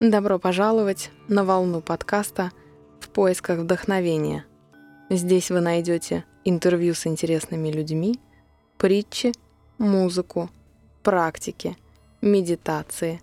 Добро 0.00 0.38
пожаловать 0.38 1.10
на 1.26 1.42
волну 1.42 1.80
подкаста 1.80 2.52
«В 3.00 3.08
поисках 3.08 3.58
вдохновения». 3.58 4.46
Здесь 5.10 5.50
вы 5.50 5.58
найдете 5.58 6.24
интервью 6.44 6.94
с 6.94 7.04
интересными 7.08 7.68
людьми, 7.68 8.20
притчи, 8.76 9.32
музыку, 9.76 10.50
практики, 11.02 11.76
медитации, 12.20 13.20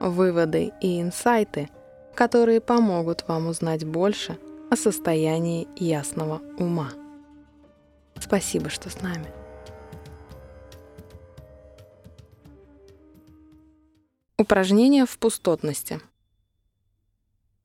выводы 0.00 0.70
и 0.82 1.00
инсайты, 1.00 1.70
которые 2.14 2.60
помогут 2.60 3.24
вам 3.26 3.46
узнать 3.46 3.86
больше 3.86 4.38
о 4.70 4.76
состоянии 4.76 5.66
ясного 5.76 6.42
ума. 6.58 6.90
Спасибо, 8.20 8.68
что 8.68 8.90
с 8.90 9.00
нами. 9.00 9.32
Упражнение 14.36 15.06
в 15.06 15.16
пустотности– 15.16 16.02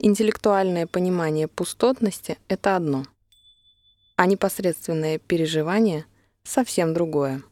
Интеллектуальное 0.06 0.86
понимание 0.86 1.48
пустотности— 1.48 2.36
это 2.48 2.76
одно, 2.76 3.04
а 4.16 4.26
непосредственное 4.26 5.18
переживание— 5.18 6.04
совсем 6.44 6.92
другое. 6.92 7.42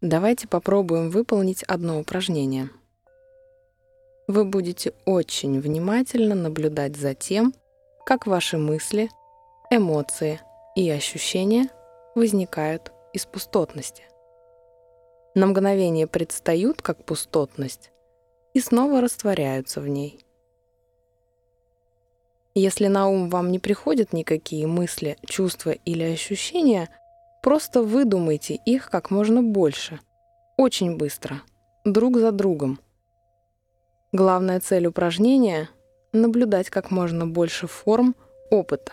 Давайте 0.00 0.46
попробуем 0.46 1.10
выполнить 1.10 1.64
одно 1.64 1.98
упражнение. 1.98 2.70
Вы 4.28 4.44
будете 4.44 4.92
очень 5.04 5.60
внимательно 5.60 6.36
наблюдать 6.36 6.96
за 6.96 7.14
тем, 7.14 7.54
как 8.06 8.28
ваши 8.28 8.56
мысли, 8.56 9.10
эмоции 9.68 10.40
и 10.76 10.88
ощущения 10.90 11.70
возникают 12.14 12.92
из 13.12 13.26
пустотности. 13.26 14.04
На 15.34 15.48
мгновение 15.48 16.06
предстают 16.06 16.82
как 16.82 17.04
пустотность 17.04 17.90
и 18.54 18.60
снова 18.60 19.00
растворяются 19.00 19.80
в 19.80 19.88
ней— 19.88 20.24
если 22.54 22.88
на 22.88 23.08
ум 23.08 23.30
вам 23.30 23.52
не 23.52 23.58
приходят 23.58 24.12
никакие 24.12 24.66
мысли, 24.66 25.16
чувства 25.24 25.70
или 25.70 26.02
ощущения, 26.02 26.88
просто 27.42 27.82
выдумайте 27.82 28.54
их 28.54 28.90
как 28.90 29.10
можно 29.10 29.42
больше, 29.42 30.00
очень 30.56 30.96
быстро, 30.96 31.42
друг 31.84 32.18
за 32.18 32.32
другом. 32.32 32.80
Главная 34.12 34.58
цель 34.60 34.86
упражнения— 34.86 35.68
наблюдать 36.12 36.70
как 36.70 36.90
можно 36.90 37.26
больше 37.26 37.68
форм 37.68 38.16
опыта. 38.50 38.92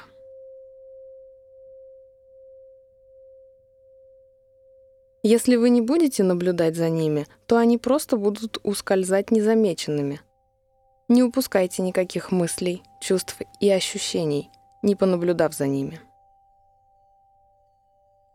Если 5.23 5.55
вы 5.55 5.71
не 5.71 5.81
будете 5.81 6.23
наблюдать 6.23 6.75
за 6.75 6.89
ними, 6.89 7.25
то 7.47 7.57
они 7.57 7.79
просто 7.79 8.17
будут 8.17 8.59
ускользать 8.63 9.31
незамеченными— 9.31 10.21
не 11.07 11.23
упускайте 11.23 11.81
никаких 11.81 12.31
мыслей, 12.31 12.83
чувств 12.99 13.37
и 13.59 13.69
ощущений, 13.69 14.49
не 14.81 14.95
понаблюдав 14.95 15.53
за 15.53 15.67
ними. 15.67 16.01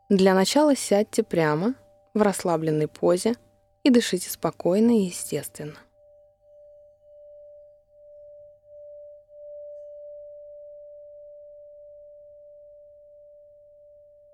Для 0.09 0.35
начала 0.35 0.77
сядьте 0.77 1.23
прямо, 1.23 1.75
в 2.15 2.23
расслабленной 2.23 2.89
позе 2.89 3.35
и 3.83 3.91
дышите 3.91 4.31
спокойно 4.31 4.91
и 4.91 5.05
естественно. 5.05 5.79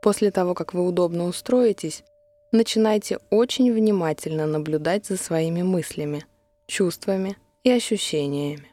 После 0.00 0.30
того, 0.30 0.54
как 0.54 0.74
вы 0.74 0.86
удобно 0.86 1.24
устроитесь, 1.24 2.02
начинайте 2.50 3.18
очень 3.30 3.72
внимательно 3.72 4.46
наблюдать 4.46 5.06
за 5.06 5.16
своими 5.16 5.62
мыслями, 5.62 6.24
чувствами 6.66 7.36
и 7.68 7.70
ощущениями. 7.70 8.72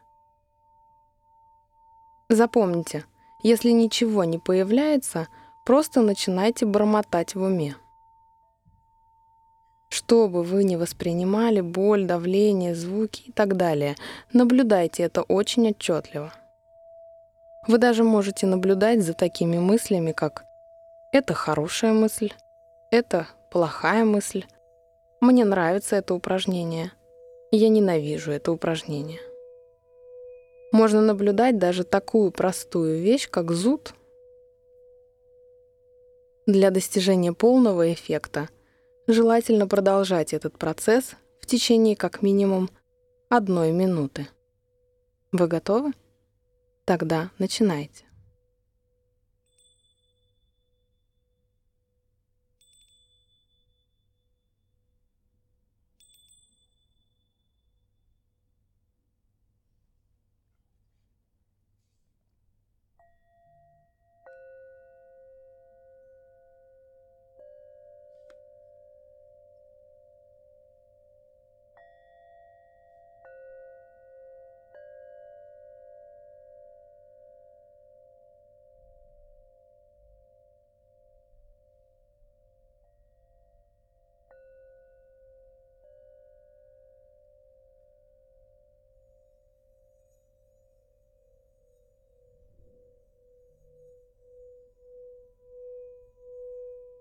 Запомните, 2.30 3.06
если 3.44 3.70
ничего 3.72 4.24
не 4.24 4.40
появляется, 4.40 5.28
просто 5.66 6.02
начинайте 6.02 6.66
бормотать 6.66 7.36
в 7.36 7.42
уме. 7.42 7.76
Что 9.90 10.28
бы 10.28 10.44
вы 10.44 10.64
ни 10.64 10.76
воспринимали, 10.76 11.62
боль, 11.62 12.06
давление, 12.06 12.74
звуки 12.74 13.24
и 13.28 13.32
так 13.32 13.56
далее, 13.56 13.96
наблюдайте 14.34 15.04
это 15.04 15.22
очень 15.22 15.70
отчетливо. 15.70 16.34
Вы 17.68 17.78
даже 17.78 18.04
можете 18.04 18.48
наблюдать 18.48 19.04
за 19.04 19.14
такими 19.14 19.58
мыслями, 19.58 20.12
как 20.12 20.46
«это 21.12 21.34
хорошая 21.34 21.94
мысль», 21.94 22.34
«это 22.92 23.28
плохая 23.52 24.06
мысль», 24.06 24.46
«мне 25.22 25.46
нравится 25.46 25.96
это 25.96 26.14
упражнение», 26.14 26.92
я 27.56 27.70
ненавижу 27.70 28.32
это 28.32 28.52
упражнение. 28.52 29.20
Можно 30.72 31.02
наблюдать 31.02 31.58
даже 31.58 31.84
такую 31.84 32.32
простую 32.32 33.02
вещь, 33.02 33.30
как 33.30 33.52
зуд. 33.52 33.94
Для 36.46 36.70
достижения 36.72 37.34
полного 37.34 37.94
эффекта 37.94 38.50
желательно 39.08 39.68
продолжать 39.68 40.34
этот 40.34 40.58
процесс 40.58 41.12
в 41.40 41.46
течение 41.46 41.96
как 41.96 42.22
минимум 42.22 42.70
одной 43.30 43.72
минуты. 43.72 44.28
Вы 45.32 45.48
готовы? 45.48 45.94
Тогда 46.86 47.32
начинайте. 47.40 48.05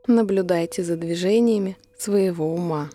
Наблюдайте 0.06 0.82
за 0.82 0.96
движениями 0.96 1.76
своего 1.96 2.54
ума. 2.54 2.90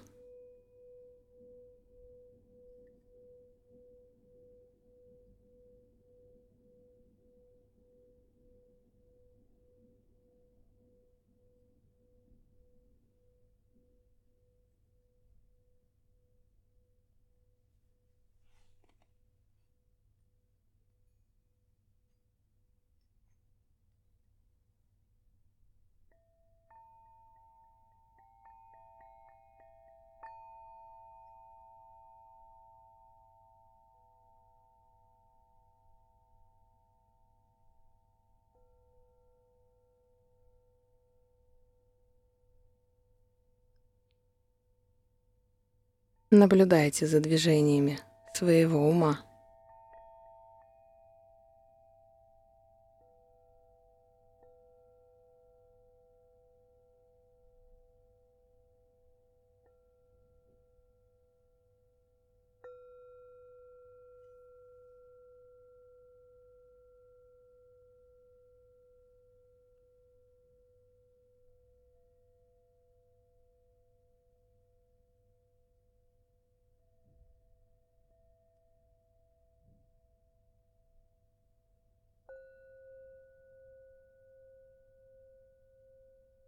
Наблюдайте 46.31 47.07
за 47.07 47.21
движениями 47.21 47.97
своего 48.35 48.87
ума. 48.87 49.21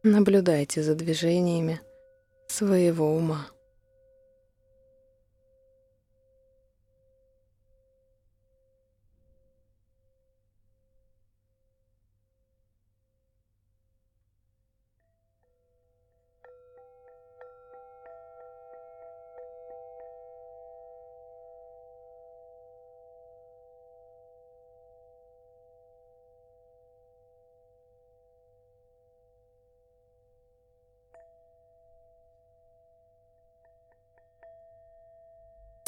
Наблюдайте 0.03 0.81
за 0.81 0.95
движениями 0.95 1.79
своего 2.47 3.15
ума. 3.15 3.45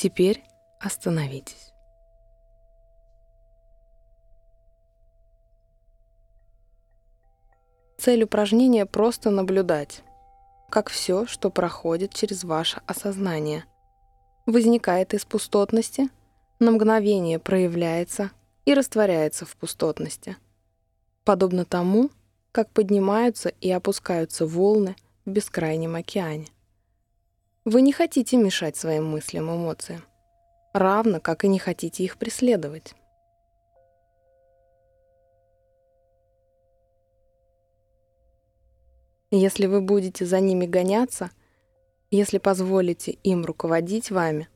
Теперь 0.04 0.44
остановитесь. 0.82 1.72
Цель 7.98 8.24
упражнения 8.24 8.86
просто 8.86 9.30
наблюдать, 9.30 10.04
как 10.70 10.90
все, 10.90 11.26
что 11.26 11.50
проходит 11.50 12.14
через 12.14 12.44
ваше 12.44 12.82
осознание, 12.86 13.64
возникает 14.46 15.14
из 15.14 15.24
пустотности, 15.24 16.10
на 16.60 16.72
мгновение 16.72 17.40
проявляется 17.40 18.32
и 18.66 18.74
растворяется 18.74 19.46
в 19.46 19.56
пустотности, 19.56 20.36
подобно 21.24 21.64
тому, 21.64 22.10
как 22.52 22.70
поднимаются 22.72 23.54
и 23.62 23.72
опускаются 23.72 24.46
волны 24.46 24.98
в 25.24 25.30
бескрайнем 25.30 25.96
океане. 25.96 26.50
Вы 27.66 27.82
не 27.82 27.94
хотите 27.94 28.36
мешать 28.36 28.76
своим 28.76 29.06
мыслям 29.06 29.50
эмоциям, 29.50 30.04
равно 30.74 31.22
как 31.22 31.46
и 31.46 31.48
не 31.48 31.60
хотите 31.60 32.04
их 32.04 32.18
преследовать. 32.18 32.94
Если 39.32 39.66
вы 39.66 39.80
будете 39.80 40.26
за 40.26 40.42
ними 40.42 40.66
гоняться, 40.66 41.32
если 42.12 42.38
позволите 42.38 43.12
им 43.12 43.46
руководить 43.46 44.12
вами, 44.12 44.50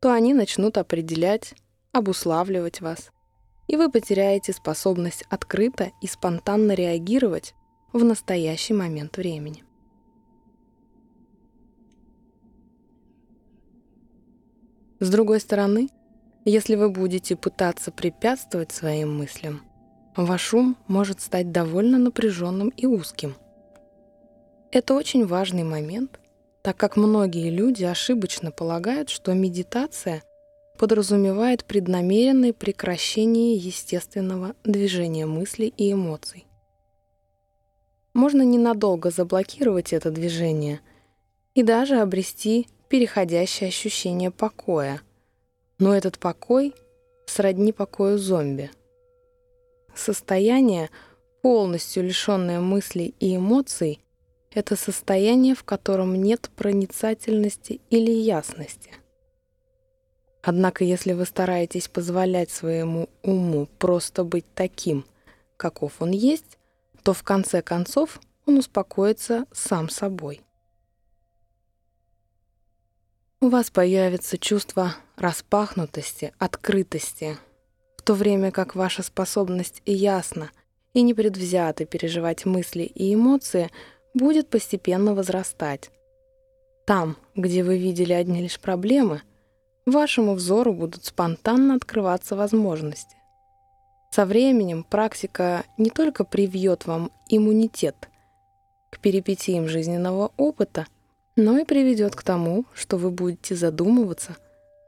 то 0.00 0.12
они 0.12 0.34
начнут 0.34 0.78
определять, 0.78 1.54
обуславливать 1.92 2.80
вас, 2.80 3.12
и 3.68 3.76
вы 3.76 3.88
потеряете 3.88 4.52
способность 4.52 5.24
открыто 5.30 5.92
и 6.02 6.08
спонтанно 6.08 6.72
реагировать 6.72 7.54
в 7.92 8.02
настоящий 8.02 8.74
момент 8.74 9.16
времени. 9.16 9.62
С 15.02 15.10
другой 15.10 15.40
стороны, 15.40 15.88
если 16.44 16.76
вы 16.76 16.88
будете 16.88 17.34
пытаться 17.34 17.90
препятствовать 17.90 18.70
своим 18.70 19.18
мыслям, 19.18 19.62
ваш 20.14 20.54
ум 20.54 20.76
может 20.86 21.20
стать 21.20 21.50
довольно 21.50 21.98
напряженным 21.98 22.68
и 22.68 22.86
узким. 22.86 23.34
Это 24.70 24.94
очень 24.94 25.26
важный 25.26 25.64
момент, 25.64 26.20
так 26.62 26.76
как 26.76 26.96
многие 26.96 27.50
люди 27.50 27.82
ошибочно 27.82 28.52
полагают, 28.52 29.08
что 29.08 29.34
медитация 29.34 30.22
подразумевает 30.78 31.64
преднамеренное 31.64 32.52
прекращение 32.52 33.56
естественного 33.56 34.54
движения 34.62 35.26
мыслей 35.26 35.74
и 35.76 35.92
эмоций. 35.92 36.46
Можно 38.14 38.42
ненадолго 38.42 39.10
заблокировать 39.10 39.92
это 39.92 40.12
движение 40.12 40.78
и 41.56 41.64
даже 41.64 41.98
обрести 41.98 42.68
переходящее 42.92 43.68
ощущение 43.68 44.30
покоя. 44.30 45.00
Но 45.78 45.96
этот 45.96 46.18
покой 46.18 46.74
сродни 47.24 47.72
покою 47.72 48.18
зомби. 48.18 48.70
Состояние, 49.94 50.90
полностью 51.40 52.04
лишенное 52.04 52.60
мыслей 52.60 53.14
и 53.18 53.34
эмоций, 53.34 53.98
это 54.50 54.76
состояние, 54.76 55.54
в 55.54 55.64
котором 55.64 56.16
нет 56.16 56.50
проницательности 56.54 57.80
или 57.88 58.10
ясности. 58.10 58.90
Однако, 60.42 60.84
если 60.84 61.14
вы 61.14 61.24
стараетесь 61.24 61.88
позволять 61.88 62.50
своему 62.50 63.08
уму 63.22 63.68
просто 63.78 64.22
быть 64.22 64.44
таким, 64.54 65.06
каков 65.56 66.02
он 66.02 66.10
есть, 66.10 66.58
то 67.02 67.14
в 67.14 67.22
конце 67.22 67.62
концов 67.62 68.20
он 68.44 68.58
успокоится 68.58 69.46
сам 69.50 69.88
собой 69.88 70.42
у 73.42 73.48
вас 73.48 73.70
появится 73.70 74.38
чувство 74.38 74.94
распахнутости, 75.16 76.32
открытости, 76.38 77.36
в 77.96 78.02
то 78.02 78.14
время 78.14 78.52
как 78.52 78.76
ваша 78.76 79.02
способность 79.02 79.82
ясно 79.84 80.52
и 80.94 81.02
непредвзято 81.02 81.84
переживать 81.84 82.44
мысли 82.44 82.84
и 82.84 83.12
эмоции 83.12 83.68
будет 84.14 84.48
постепенно 84.48 85.12
возрастать. 85.12 85.90
Там, 86.86 87.16
где 87.34 87.64
вы 87.64 87.78
видели 87.78 88.12
одни 88.12 88.42
лишь 88.42 88.60
проблемы, 88.60 89.22
вашему 89.86 90.34
взору 90.34 90.72
будут 90.72 91.04
спонтанно 91.04 91.74
открываться 91.74 92.36
возможности. 92.36 93.16
Со 94.12 94.24
временем 94.24 94.84
практика 94.84 95.64
не 95.78 95.90
только 95.90 96.22
привьет 96.22 96.86
вам 96.86 97.10
иммунитет 97.28 98.08
к 98.90 99.00
перипетиям 99.00 99.66
жизненного 99.66 100.30
опыта— 100.36 100.86
но 101.36 101.58
и 101.58 101.64
приведет 101.64 102.14
к 102.14 102.22
тому, 102.22 102.64
что 102.74 102.96
вы 102.96 103.10
будете 103.10 103.54
задумываться, 103.54 104.36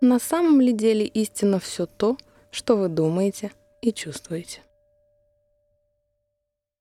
на 0.00 0.18
самом 0.18 0.60
ли 0.60 0.72
деле 0.72 1.06
истинно 1.06 1.58
все 1.58 1.86
то, 1.86 2.18
что 2.50 2.76
вы 2.76 2.88
думаете 2.88 3.52
и 3.80 3.92
чувствуете. 3.92 4.60